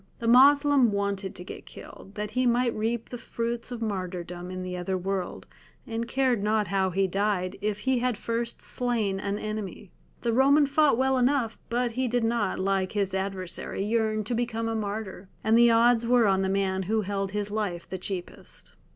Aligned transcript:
The 0.17 0.27
Moslem 0.27 0.91
wanted 0.91 1.35
to 1.35 1.43
get 1.43 1.67
killed, 1.67 2.13
that 2.15 2.31
he 2.31 2.47
might 2.47 2.75
reap 2.75 3.09
the 3.09 3.19
fruits 3.19 3.71
of 3.71 3.83
martyrdom 3.83 4.49
in 4.49 4.63
the 4.63 4.75
other 4.75 4.97
world, 4.97 5.45
and 5.85 6.07
cared 6.07 6.41
not 6.41 6.69
how 6.69 6.89
he 6.89 7.05
died, 7.05 7.55
if 7.61 7.81
he 7.81 7.99
had 7.99 8.17
first 8.17 8.63
slain 8.63 9.19
an 9.19 9.37
enemy. 9.37 9.91
The 10.23 10.33
Roman 10.33 10.65
fought 10.65 10.97
well 10.97 11.19
enough; 11.19 11.59
but 11.69 11.91
he 11.91 12.07
did 12.07 12.23
not, 12.23 12.57
like 12.57 12.93
his 12.93 13.13
adversary, 13.13 13.85
yearn 13.85 14.23
to 14.23 14.33
become 14.33 14.67
a 14.67 14.73
martyr, 14.73 15.29
and 15.43 15.55
the 15.55 15.69
odds 15.69 16.07
were 16.07 16.25
on 16.25 16.41
the 16.41 16.49
man 16.49 16.81
who 16.89 17.01
held 17.01 17.33
his 17.33 17.51
life 17.51 17.87
the 17.87 17.99
cheapest. 17.99 18.73